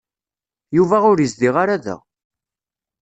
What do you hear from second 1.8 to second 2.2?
da.